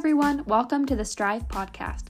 [0.00, 2.04] everyone, welcome to the Strive Podcast,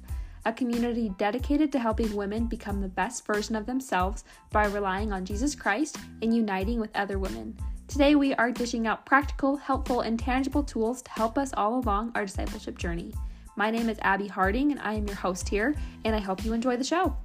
[0.44, 5.24] a community dedicated to helping women become the best version of themselves by relying on
[5.24, 7.58] Jesus Christ and uniting with other women.
[7.88, 12.12] Today, we are dishing out practical, helpful, and tangible tools to help us all along
[12.14, 13.12] our discipleship journey.
[13.56, 16.52] My name is Abby Harding, and I am your host here, and I hope you
[16.52, 17.16] enjoy the show.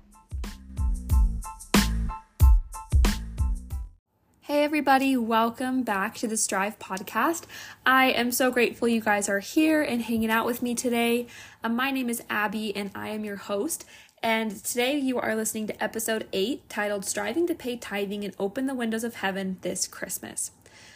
[4.66, 7.44] Everybody, welcome back to the Strive podcast.
[7.86, 11.28] I am so grateful you guys are here and hanging out with me today.
[11.64, 13.86] Uh, my name is Abby, and I am your host.
[14.24, 18.66] And today you are listening to episode 8 titled Striving to Pay Tithing and Open
[18.66, 20.50] the Windows of Heaven This Christmas.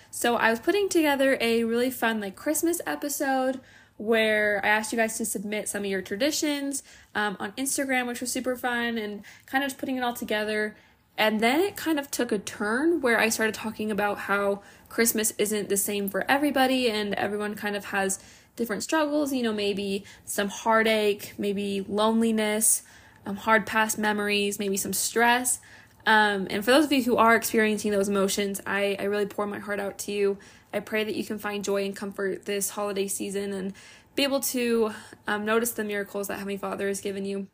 [0.09, 3.61] So, I was putting together a really fun, like, Christmas episode
[3.97, 6.81] where I asked you guys to submit some of your traditions
[7.13, 10.75] um, on Instagram, which was super fun, and kind of just putting it all together
[11.19, 15.33] and then it kind of took a turn where I started talking about how Christmas
[15.37, 18.19] isn't the same for everybody and everyone kind of has
[18.55, 22.83] different struggles, you know, maybe some heartache, maybe loneliness,
[23.25, 25.59] um, hard past memories, maybe some stress.
[26.05, 29.45] Um, and for those of you who are experiencing those emotions, I, I really pour
[29.45, 30.37] my heart out to you.
[30.73, 33.73] I pray that you can find joy and comfort this holiday season and
[34.15, 34.93] be able to
[35.27, 37.47] um, notice the miracles that Heavenly Father has given you.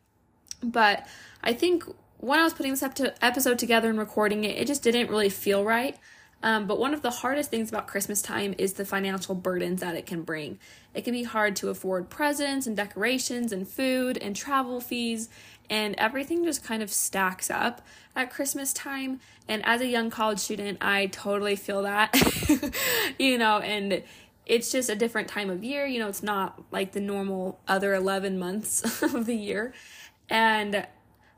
[0.62, 1.08] But
[1.42, 1.84] I think
[2.18, 5.64] when I was putting this episode together and recording it, it just didn't really feel
[5.64, 5.96] right.
[6.42, 9.96] Um, but one of the hardest things about Christmas time is the financial burdens that
[9.96, 10.58] it can bring.
[10.94, 15.28] It can be hard to afford presents and decorations and food and travel fees,
[15.68, 19.20] and everything just kind of stacks up at Christmas time.
[19.48, 22.14] And as a young college student, I totally feel that,
[23.18, 24.02] you know, and
[24.44, 25.86] it's just a different time of year.
[25.86, 29.72] You know, it's not like the normal other 11 months of the year.
[30.28, 30.86] And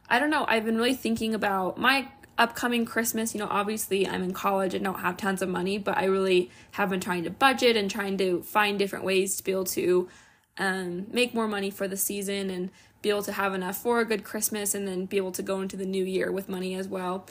[0.09, 3.34] I don't know, I've been really thinking about my upcoming Christmas.
[3.34, 6.50] You know, obviously I'm in college and don't have tons of money, but I really
[6.73, 10.09] have been trying to budget and trying to find different ways to be able to
[10.56, 12.71] um, make more money for the season and
[13.03, 15.60] be able to have enough for a good Christmas and then be able to go
[15.60, 17.27] into the new year with money as well.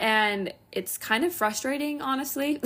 [0.00, 2.60] And it's kind of frustrating, honestly.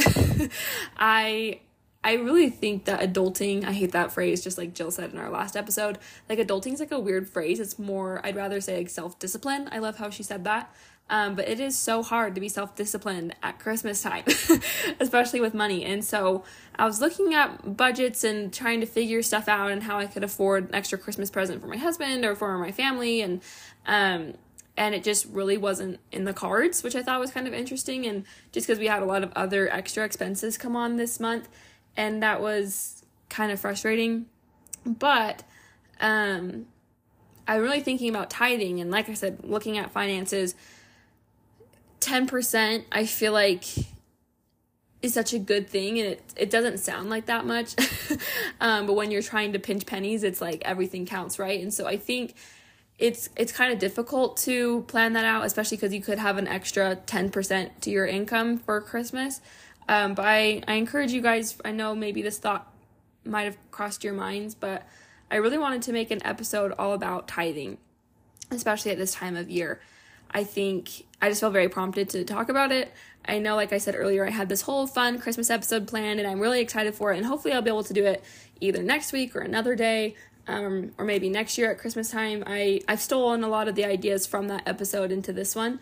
[0.96, 1.60] I
[2.06, 5.28] I really think that adulting, I hate that phrase, just like Jill said in our
[5.28, 5.98] last episode.
[6.28, 7.58] Like, adulting is like a weird phrase.
[7.58, 9.68] It's more, I'd rather say like self discipline.
[9.72, 10.72] I love how she said that.
[11.10, 14.22] Um, but it is so hard to be self disciplined at Christmas time,
[15.00, 15.84] especially with money.
[15.84, 16.44] And so
[16.76, 20.22] I was looking at budgets and trying to figure stuff out and how I could
[20.22, 23.20] afford an extra Christmas present for my husband or for my family.
[23.20, 23.42] And,
[23.84, 24.34] um,
[24.76, 28.06] and it just really wasn't in the cards, which I thought was kind of interesting.
[28.06, 31.48] And just because we had a lot of other extra expenses come on this month,
[31.96, 34.26] and that was kind of frustrating.
[34.84, 35.42] But
[36.00, 36.66] um,
[37.48, 40.54] I'm really thinking about tithing, and like I said, looking at finances.
[42.00, 43.64] 10% I feel like
[45.02, 47.74] is such a good thing and it, it doesn't sound like that much
[48.60, 51.86] um, but when you're trying to pinch pennies it's like everything counts right and so
[51.86, 52.34] i think
[52.98, 56.48] it's it's kind of difficult to plan that out especially because you could have an
[56.48, 59.40] extra 10% to your income for christmas
[59.88, 62.72] um, but I, I encourage you guys, I know maybe this thought
[63.24, 64.86] might have crossed your minds, but
[65.30, 67.78] I really wanted to make an episode all about tithing,
[68.50, 69.80] especially at this time of year.
[70.30, 72.92] I think I just felt very prompted to talk about it.
[73.28, 76.28] I know, like I said earlier, I had this whole fun Christmas episode planned, and
[76.28, 77.16] I'm really excited for it.
[77.16, 78.22] And hopefully, I'll be able to do it
[78.60, 80.14] either next week or another day,
[80.46, 82.44] um, or maybe next year at Christmas time.
[82.46, 85.80] I I've stolen a lot of the ideas from that episode into this one,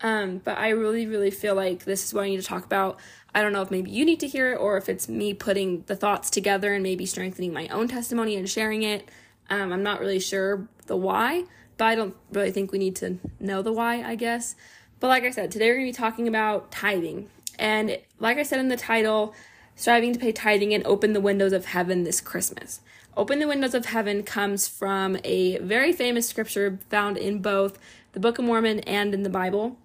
[0.00, 2.98] um, but I really, really feel like this is what I need to talk about.
[3.34, 5.82] I don't know if maybe you need to hear it or if it's me putting
[5.86, 9.08] the thoughts together and maybe strengthening my own testimony and sharing it.
[9.50, 11.44] Um, I'm not really sure the why,
[11.76, 14.54] but I don't really think we need to know the why, I guess.
[15.00, 17.28] But like I said, today we're going to be talking about tithing.
[17.58, 19.34] And like I said in the title,
[19.76, 22.80] striving to pay tithing and open the windows of heaven this Christmas.
[23.16, 27.78] Open the windows of heaven comes from a very famous scripture found in both
[28.12, 29.76] the Book of Mormon and in the Bible.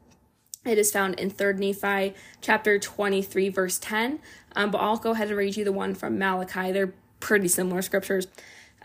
[0.65, 4.19] It is found in 3rd Nephi chapter 23, verse 10.
[4.57, 6.73] Um, but I'll go ahead and read you the one from Malachi.
[6.73, 8.27] They're pretty similar scriptures.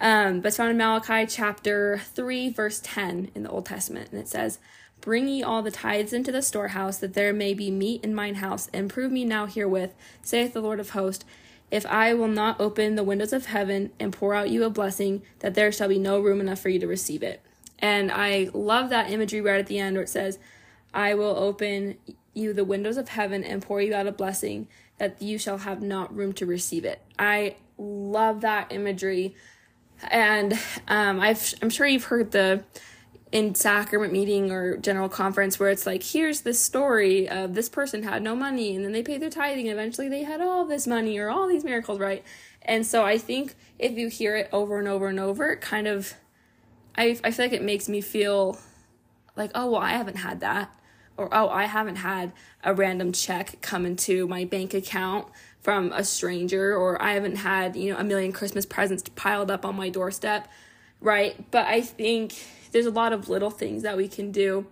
[0.00, 4.12] Um, but it's found in Malachi chapter 3, verse 10 in the Old Testament.
[4.12, 4.60] And it says,
[5.00, 8.36] Bring ye all the tithes into the storehouse, that there may be meat in mine
[8.36, 11.24] house, and prove me now herewith, saith the Lord of hosts,
[11.72, 15.22] if I will not open the windows of heaven and pour out you a blessing,
[15.40, 17.42] that there shall be no room enough for you to receive it.
[17.80, 20.38] And I love that imagery right at the end where it says,
[20.94, 21.96] I will open
[22.32, 24.68] you the windows of heaven and pour you out a blessing
[24.98, 27.02] that you shall have not room to receive it.
[27.18, 29.34] I love that imagery.
[30.10, 30.58] And
[30.88, 32.64] um, I've, I'm sure you've heard the
[33.34, 38.04] in sacrament meeting or general conference where it's like here's this story of this person
[38.04, 40.86] had no money and then they paid their tithing and eventually they had all this
[40.86, 42.22] money or all these miracles right
[42.62, 45.88] and so i think if you hear it over and over and over it kind
[45.88, 46.14] of
[46.96, 48.56] i, I feel like it makes me feel
[49.34, 50.72] like oh well i haven't had that
[51.16, 52.32] or oh i haven't had
[52.62, 55.26] a random check come into my bank account
[55.60, 59.64] from a stranger or i haven't had you know a million christmas presents piled up
[59.64, 60.48] on my doorstep
[61.00, 62.34] right but i think
[62.72, 64.66] there's a lot of little things that we can do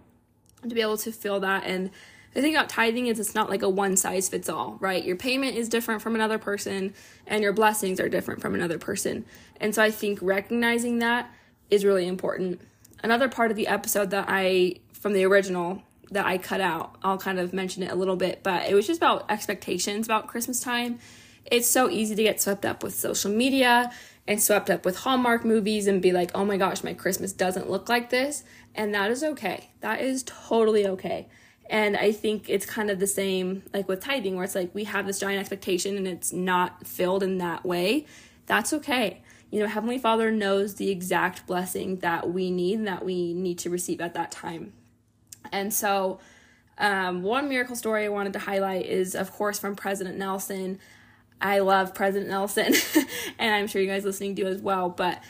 [0.62, 1.90] to be able to feel that and
[2.34, 5.04] the thing about tithing is it's not like a one size fits all, right?
[5.04, 6.94] Your payment is different from another person
[7.26, 9.26] and your blessings are different from another person.
[9.60, 11.30] And so I think recognizing that
[11.70, 12.60] is really important.
[13.02, 17.18] Another part of the episode that I, from the original, that I cut out, I'll
[17.18, 20.60] kind of mention it a little bit, but it was just about expectations about Christmas
[20.60, 20.98] time.
[21.44, 23.92] It's so easy to get swept up with social media
[24.26, 27.68] and swept up with Hallmark movies and be like, oh my gosh, my Christmas doesn't
[27.68, 28.44] look like this.
[28.74, 29.70] And that is okay.
[29.80, 31.28] That is totally okay.
[31.68, 34.84] And I think it's kind of the same like with tithing, where it's like we
[34.84, 38.06] have this giant expectation and it's not filled in that way.
[38.46, 39.22] That's okay.
[39.50, 43.58] You know, Heavenly Father knows the exact blessing that we need and that we need
[43.60, 44.72] to receive at that time.
[45.50, 46.20] And so,
[46.78, 50.78] um, one miracle story I wanted to highlight is, of course, from President Nelson.
[51.40, 52.72] I love President Nelson,
[53.38, 54.88] and I'm sure you guys listening do as well.
[54.88, 55.22] But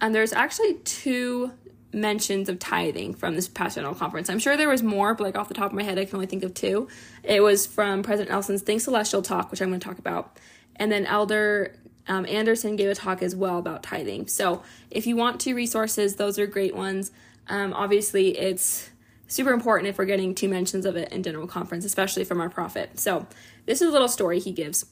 [0.00, 1.52] um, there's actually two
[1.92, 4.28] mentions of tithing from this past general conference.
[4.28, 6.16] I'm sure there was more, but like off the top of my head, I can
[6.16, 6.88] only think of two.
[7.22, 10.38] It was from President Nelson's Think Celestial talk, which I'm going to talk about,
[10.76, 11.76] and then Elder
[12.06, 14.26] um, Anderson gave a talk as well about tithing.
[14.26, 17.12] So if you want two resources, those are great ones.
[17.48, 18.90] Um, obviously, it's
[19.26, 22.50] super important if we're getting two mentions of it in general conference, especially from our
[22.50, 22.98] prophet.
[22.98, 23.26] So
[23.66, 24.86] this is a little story he gives.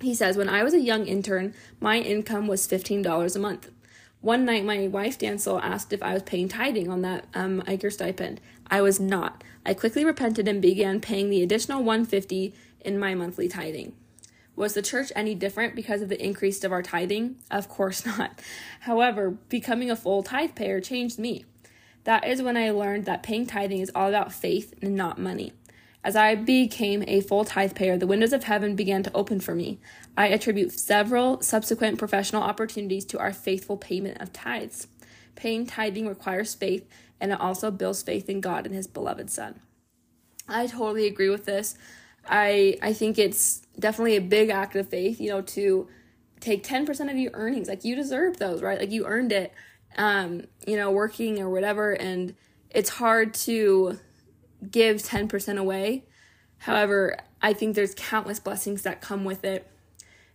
[0.00, 3.70] He says, When I was a young intern, my income was $15 a month.
[4.20, 7.90] One night, my wife Dantzel asked if I was paying tithing on that um, Iker
[7.92, 8.40] stipend.
[8.70, 9.42] I was not.
[9.64, 13.94] I quickly repented and began paying the additional 150 in my monthly tithing.
[14.56, 17.36] Was the church any different because of the increase of our tithing?
[17.50, 18.40] Of course not.
[18.80, 21.46] However, becoming a full tithe payer changed me.
[22.10, 25.52] That is when I learned that paying tithing is all about faith and not money.
[26.02, 29.54] As I became a full tithe payer, the windows of heaven began to open for
[29.54, 29.78] me.
[30.16, 34.88] I attribute several subsequent professional opportunities to our faithful payment of tithes.
[35.36, 36.84] Paying tithing requires faith,
[37.20, 39.60] and it also builds faith in God and His beloved Son.
[40.48, 41.76] I totally agree with this.
[42.28, 45.86] I I think it's definitely a big act of faith, you know, to
[46.40, 47.68] take 10% of your earnings.
[47.68, 48.80] Like you deserve those, right?
[48.80, 49.52] Like you earned it
[50.00, 52.34] um, you know, working or whatever and
[52.70, 53.98] it's hard to
[54.70, 56.04] give 10% away.
[56.58, 59.66] However, I think there's countless blessings that come with it.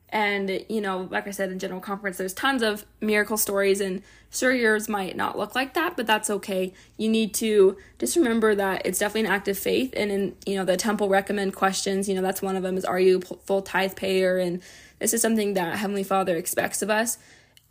[0.09, 4.03] And, you know, like I said in general conference, there's tons of miracle stories, and
[4.29, 6.73] sure, yours might not look like that, but that's okay.
[6.95, 9.94] You need to just remember that it's definitely an act of faith.
[9.97, 12.85] And in, you know, the temple recommend questions, you know, that's one of them is,
[12.85, 14.38] are you full tithe payer?
[14.38, 14.62] And
[15.00, 17.17] this is something that Heavenly Father expects of us.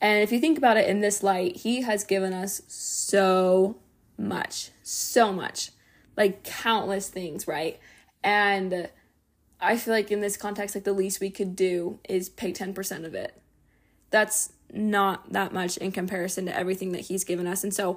[0.04, 3.76] And if you think about it in this light, He has given us so
[4.18, 5.70] much, so much
[6.14, 7.80] like countless things, right?
[8.22, 8.90] And
[9.62, 13.06] I feel like in this context, like the least we could do is pay 10%
[13.06, 13.40] of it.
[14.10, 17.64] That's not that much in comparison to everything that he's given us.
[17.64, 17.96] And so,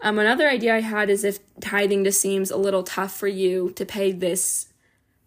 [0.00, 3.72] um, another idea I had is if tithing just seems a little tough for you
[3.72, 4.68] to pay this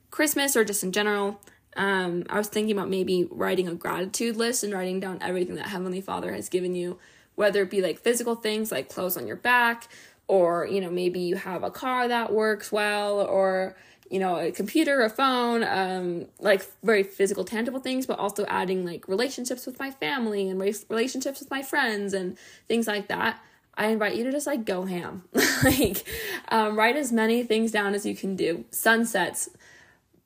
[0.10, 1.40] Christmas or just in general,
[1.76, 5.68] um, I was thinking about maybe writing a gratitude list and writing down everything that
[5.68, 6.98] Heavenly Father has given you,
[7.36, 9.90] whether it be like physical things like clothes on your back,
[10.28, 13.76] or you know maybe you have a car that works well or
[14.10, 18.86] you know a computer a phone um like very physical tangible things but also adding
[18.86, 23.40] like relationships with my family and relationships with my friends and things like that.
[23.78, 25.24] I invite you to just like go ham.
[25.64, 26.06] Like
[26.50, 28.66] um, write as many things down as you can do.
[28.72, 29.50] Sunsets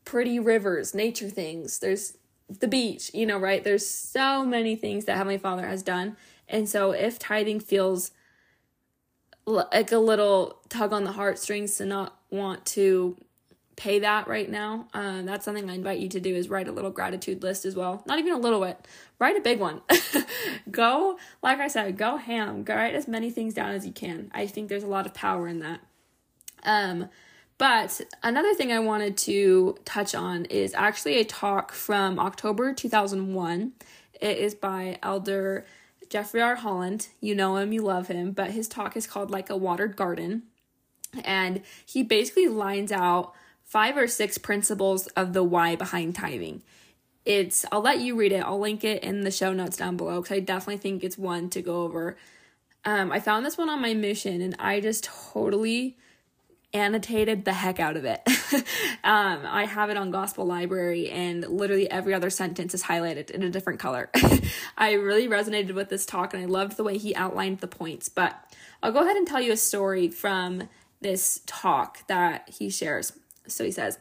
[0.09, 2.17] pretty rivers nature things there's
[2.59, 6.67] the beach you know right there's so many things that heavenly father has done and
[6.67, 8.09] so if tithing feels
[9.45, 13.17] like a little tug on the heartstrings to not want to
[13.75, 14.87] pay that right now.
[14.93, 17.77] Um, that's something I invite you to do is write a little gratitude list as
[17.77, 18.03] well.
[18.05, 18.85] Not even a little bit,
[19.19, 19.81] write a big one.
[20.71, 22.63] go, like I said, go ham.
[22.63, 24.31] Go write as many things down as you can.
[24.33, 25.79] I think there's a lot of power in that.
[26.63, 27.09] Um,
[27.59, 33.73] but another thing I wanted to touch on is actually a talk from October 2001.
[34.19, 35.65] It is by Elder
[36.09, 36.55] Jeffrey R.
[36.55, 37.09] Holland.
[37.19, 40.43] You know him, you love him, but his talk is called Like a Watered Garden.
[41.23, 43.33] And he basically lines out
[43.65, 46.63] five or six principles of the why behind tithing.
[47.25, 48.39] It's, I'll let you read it.
[48.43, 51.49] I'll link it in the show notes down below because I definitely think it's one
[51.49, 52.15] to go over
[52.85, 55.97] Um, I found this one on my mission and I just totally
[56.73, 58.21] annotated the heck out of it.
[59.03, 63.43] um, I have it on Gospel Library, and literally every other sentence is highlighted in
[63.43, 64.09] a different color.
[64.77, 68.09] I really resonated with this talk, and I loved the way he outlined the points.
[68.09, 68.35] But
[68.83, 70.69] I'll go ahead and tell you a story from
[71.01, 73.13] this talk that he shares.
[73.47, 73.97] So he says,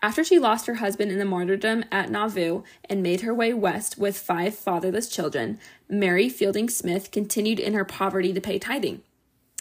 [0.00, 3.98] after she lost her husband in the martyrdom at Nauvoo and made her way west
[3.98, 9.02] with five fatherless children, Mary Fielding Smith continued in her poverty to pay tithing.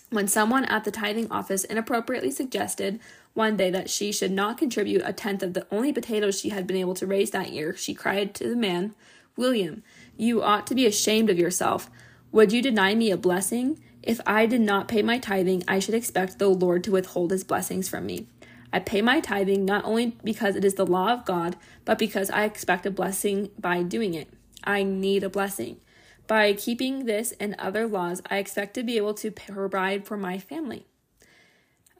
[0.09, 2.99] When someone at the tithing office inappropriately suggested
[3.33, 6.65] one day that she should not contribute a tenth of the only potatoes she had
[6.65, 8.95] been able to raise that year, she cried to the man,
[9.35, 9.83] William,
[10.15, 11.89] you ought to be ashamed of yourself.
[12.31, 13.79] Would you deny me a blessing?
[14.01, 17.43] If I did not pay my tithing, I should expect the Lord to withhold his
[17.43, 18.27] blessings from me.
[18.71, 22.29] I pay my tithing not only because it is the law of God, but because
[22.29, 24.29] I expect a blessing by doing it.
[24.63, 25.77] I need a blessing.
[26.27, 30.37] By keeping this and other laws, I expect to be able to provide for my
[30.37, 30.85] family.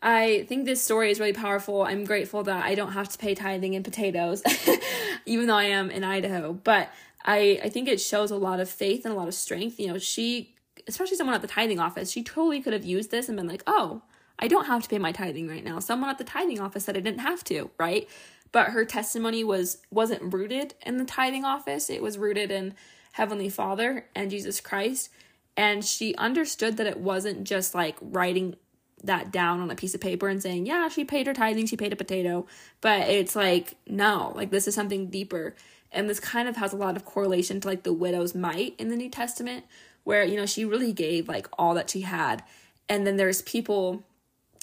[0.02, 1.84] I think this story is really powerful.
[1.84, 4.44] I'm grateful that I don't have to pay tithing in potatoes,
[5.26, 6.54] even though I am in Idaho.
[6.54, 6.90] But
[7.26, 9.80] I, I think it shows a lot of faith and a lot of strength.
[9.80, 10.56] You know, she,
[10.88, 13.64] especially someone at the tithing office, she totally could have used this and been like,
[13.66, 14.04] oh,
[14.40, 15.80] I don't have to pay my tithing right now.
[15.80, 18.08] Someone at the tithing office said I didn't have to, right?
[18.52, 21.90] But her testimony was wasn't rooted in the tithing office.
[21.90, 22.76] It was rooted in
[23.14, 25.10] Heavenly Father and Jesus Christ.
[25.56, 28.56] And she understood that it wasn't just like writing
[29.04, 31.78] that down on a piece of paper and saying, yeah, she paid her tithing, she
[31.78, 32.46] paid a potato.
[32.82, 35.56] But it's like, no, like this is something deeper.
[35.92, 38.90] And this kind of has a lot of correlation to like the widow's mite in
[38.90, 39.66] the New Testament,
[40.04, 42.44] where, you know, she really gave like all that she had.
[42.90, 44.04] And then there's people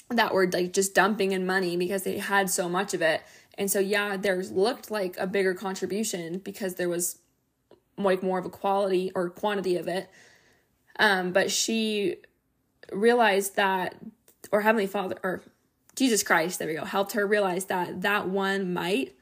[0.09, 3.21] that were like just dumping in money because they had so much of it.
[3.57, 7.19] And so, yeah, there's looked like a bigger contribution because there was
[7.97, 10.09] like more of a quality or quantity of it.
[10.99, 12.17] Um, but she
[12.91, 13.95] realized that,
[14.51, 15.41] or Heavenly Father, or
[15.95, 19.15] Jesus Christ, there we go, helped her realize that that one mite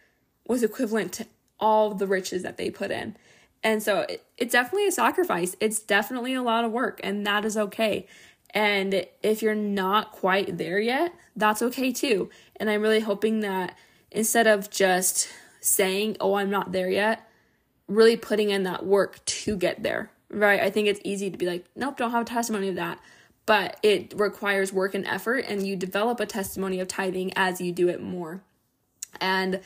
[0.48, 1.28] was equivalent to
[1.60, 3.16] all the riches that they put in.
[3.64, 5.56] And so it, it's definitely a sacrifice.
[5.60, 8.08] It's definitely a lot of work, and that is okay.
[8.54, 12.30] And if you're not quite there yet, that's okay too.
[12.58, 13.76] And I'm really hoping that
[14.12, 17.28] instead of just saying, oh, I'm not there yet,
[17.88, 20.62] really putting in that work to get there, right?
[20.62, 23.00] I think it's easy to be like, nope, don't have a testimony of that.
[23.46, 27.74] But it requires work and effort, and you develop a testimony of tithing as you
[27.74, 28.42] do it more.
[29.20, 29.60] And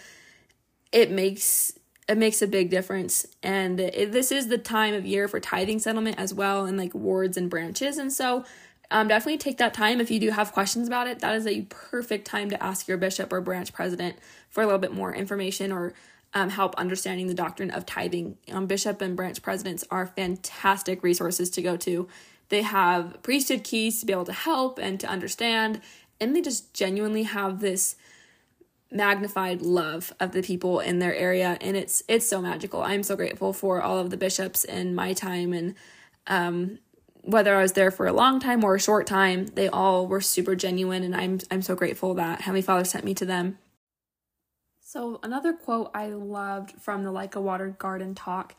[0.91, 1.73] it makes
[2.07, 5.77] it makes a big difference and it, this is the time of year for tithing
[5.79, 8.45] settlement as well and like wards and branches and so
[8.89, 11.63] um, definitely take that time if you do have questions about it that is a
[11.63, 14.15] perfect time to ask your bishop or branch president
[14.49, 15.93] for a little bit more information or
[16.33, 18.37] um, help understanding the doctrine of tithing.
[18.51, 22.07] Um, bishop and branch presidents are fantastic resources to go to.
[22.49, 25.81] They have priesthood keys to be able to help and to understand,
[26.19, 27.95] and they just genuinely have this
[28.91, 33.17] magnified love of the people in their area and it's it's so magical i'm so
[33.17, 35.75] grateful for all of the bishops in my time and
[36.27, 36.79] um,
[37.23, 40.21] whether i was there for a long time or a short time they all were
[40.21, 43.57] super genuine and i'm i'm so grateful that heavenly father sent me to them
[44.87, 48.55] so, another quote I loved from the Like a Watered Garden talk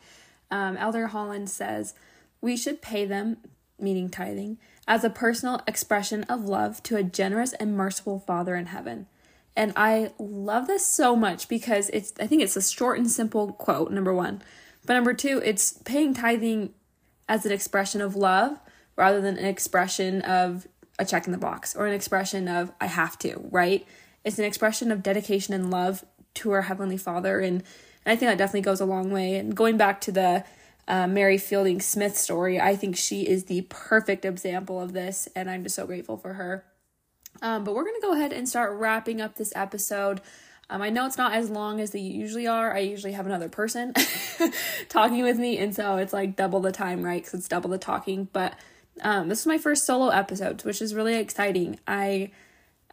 [0.51, 1.95] um, Elder Holland says,
[2.39, 3.37] We should pay them,
[3.79, 8.67] meaning tithing, as a personal expression of love to a generous and merciful Father in
[8.67, 9.07] heaven.
[9.55, 13.53] And I love this so much because it's, I think it's a short and simple
[13.53, 14.43] quote, number one.
[14.85, 16.75] But number two, it's paying tithing
[17.27, 18.59] as an expression of love
[18.95, 20.67] rather than an expression of
[20.99, 23.83] a check in the box or an expression of I have to, right?
[24.23, 26.05] It's an expression of dedication and love
[26.35, 27.39] to our Heavenly Father.
[27.39, 27.63] And,
[28.05, 29.35] and I think that definitely goes a long way.
[29.35, 30.45] And going back to the
[30.87, 35.27] uh, Mary Fielding Smith story, I think she is the perfect example of this.
[35.35, 36.65] And I'm just so grateful for her.
[37.41, 40.21] Um, but we're going to go ahead and start wrapping up this episode.
[40.69, 42.73] Um, I know it's not as long as they usually are.
[42.73, 43.93] I usually have another person
[44.89, 47.23] talking with me, and so it's like double the time, right?
[47.23, 48.27] Because it's double the talking.
[48.31, 48.53] But
[49.01, 51.79] um, this is my first solo episode, which is really exciting.
[51.87, 52.31] I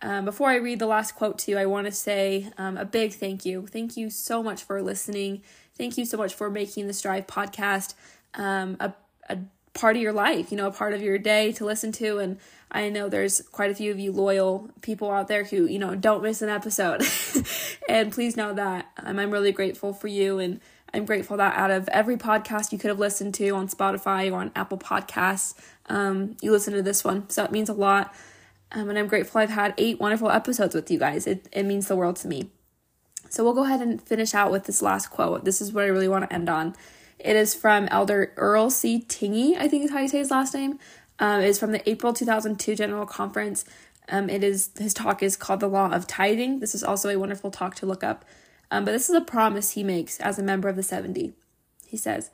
[0.03, 2.85] um, before I read the last quote to you, I want to say um, a
[2.85, 3.67] big thank you.
[3.67, 5.43] Thank you so much for listening.
[5.77, 7.95] Thank you so much for making the Strive podcast
[8.35, 8.93] um, a,
[9.29, 9.39] a
[9.75, 12.19] part of your life, you know, a part of your day to listen to.
[12.19, 12.39] And
[12.71, 15.95] I know there's quite a few of you loyal people out there who, you know,
[15.95, 17.03] don't miss an episode.
[17.89, 20.39] and please know that um, I'm really grateful for you.
[20.39, 20.61] And
[20.93, 24.41] I'm grateful that out of every podcast you could have listened to on Spotify or
[24.41, 25.55] on Apple Podcasts,
[25.87, 27.29] um, you listen to this one.
[27.31, 28.15] So it means a lot.
[28.73, 31.27] Um, and I'm grateful I've had eight wonderful episodes with you guys.
[31.27, 32.51] It, it means the world to me.
[33.29, 35.45] So we'll go ahead and finish out with this last quote.
[35.45, 36.75] This is what I really want to end on.
[37.19, 39.05] It is from Elder Earl C.
[39.09, 40.79] Tingey, I think is how you say his last name.
[41.19, 43.65] um, is from the April 2002 General Conference.
[44.09, 46.61] Um, it is his talk is called the Law of Tithing.
[46.61, 48.25] This is also a wonderful talk to look up.
[48.71, 51.33] Um, but this is a promise he makes as a member of the 70.
[51.87, 52.31] He says,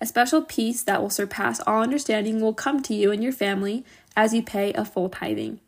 [0.00, 3.84] A special peace that will surpass all understanding will come to you and your family
[4.16, 5.60] as you pay a full tithing.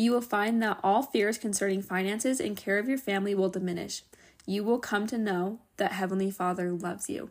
[0.00, 4.02] You will find that all fears concerning finances and care of your family will diminish.
[4.46, 7.30] You will come to know that Heavenly Father loves you.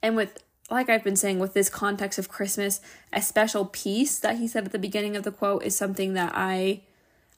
[0.00, 2.80] And with like I've been saying, with this context of Christmas,
[3.12, 6.30] a special peace that he said at the beginning of the quote is something that
[6.36, 6.82] I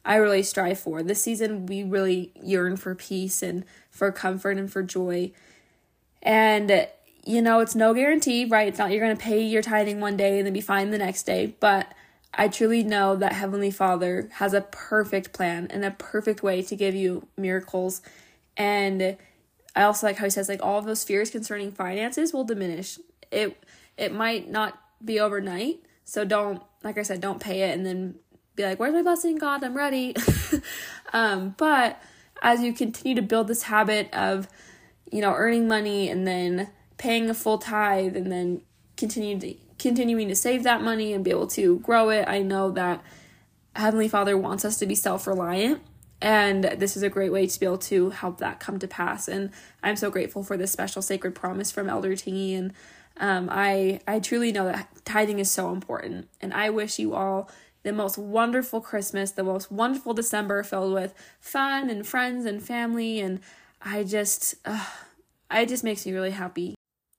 [0.05, 1.03] I really strive for.
[1.03, 5.33] This season we really yearn for peace and for comfort and for joy.
[6.23, 6.87] And
[7.25, 8.69] you know, it's no guarantee, right?
[8.69, 10.99] It's not you're going to pay your tithing one day and then be fine the
[10.99, 11.95] next day, but
[12.35, 16.77] I truly know that Heavenly Father has a perfect plan and a perfect way to
[16.77, 18.03] give you miracles.
[18.57, 19.17] And
[19.75, 22.99] I also like how he says like all of those fears concerning finances will diminish.
[23.31, 23.63] It
[23.97, 28.17] it might not be overnight, so don't like I said, don't pay it and then
[28.55, 29.65] be like, "Where's my blessing, God?
[29.65, 30.15] I'm ready."
[31.13, 32.01] um, but
[32.43, 34.49] as you continue to build this habit of,
[35.11, 38.63] you know, earning money and then paying a full tithe and then
[38.97, 42.71] continue to continuing to save that money and be able to grow it, I know
[42.73, 43.03] that
[43.75, 45.83] Heavenly Father wants us to be self-reliant
[46.21, 49.29] and this is a great way to be able to help that come to pass.
[49.29, 49.51] And
[49.83, 52.73] i'm so grateful for this special sacred promise from elder Tingey and
[53.19, 56.29] um, i i truly know that tithing is so important.
[56.41, 57.51] And i wish you all
[57.83, 63.21] the most wonderful christmas the most wonderful december filled with fun and friends and family
[63.21, 63.39] and
[63.81, 64.85] i just uh,
[65.53, 66.76] it just makes me really happy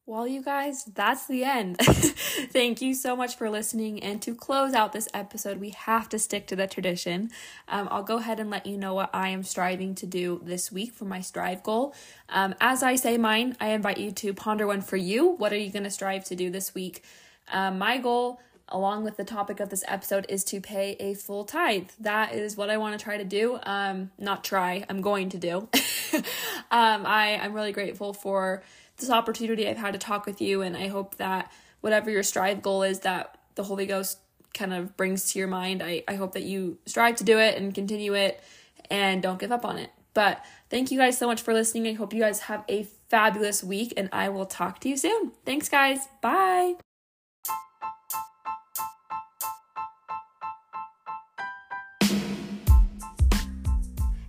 [0.07, 1.77] well, you guys, that's the end.
[1.81, 4.01] Thank you so much for listening.
[4.01, 7.29] And to close out this episode, we have to stick to the tradition.
[7.67, 10.71] Um, I'll go ahead and let you know what I am striving to do this
[10.71, 11.93] week for my strive goal.
[12.29, 15.31] Um, as I say mine, I invite you to ponder one for you.
[15.31, 17.03] What are you going to strive to do this week?
[17.51, 21.43] Um, my goal, along with the topic of this episode, is to pay a full
[21.43, 21.89] tithe.
[21.99, 23.59] That is what I want to try to do.
[23.63, 25.57] Um, not try, I'm going to do.
[26.13, 28.63] um, I, I'm really grateful for
[28.97, 30.61] this opportunity I've had to talk with you.
[30.61, 34.19] And I hope that whatever your strive goal is that the Holy Ghost
[34.53, 37.57] kind of brings to your mind, I, I hope that you strive to do it
[37.57, 38.41] and continue it
[38.89, 39.91] and don't give up on it.
[40.13, 41.87] But thank you guys so much for listening.
[41.87, 45.31] I hope you guys have a fabulous week and I will talk to you soon.
[45.45, 45.99] Thanks, guys.
[46.21, 46.75] Bye.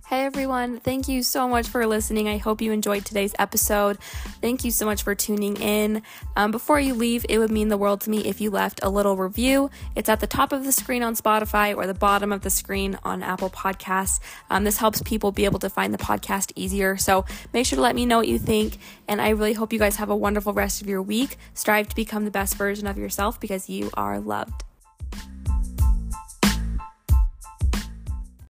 [0.09, 2.27] Hey everyone, thank you so much for listening.
[2.27, 3.99] I hope you enjoyed today's episode.
[4.41, 6.01] Thank you so much for tuning in.
[6.35, 8.89] Um, before you leave, it would mean the world to me if you left a
[8.89, 9.69] little review.
[9.95, 12.97] It's at the top of the screen on Spotify or the bottom of the screen
[13.03, 14.19] on Apple Podcasts.
[14.49, 16.97] Um, this helps people be able to find the podcast easier.
[16.97, 18.79] So make sure to let me know what you think.
[19.07, 21.37] And I really hope you guys have a wonderful rest of your week.
[21.53, 24.63] Strive to become the best version of yourself because you are loved.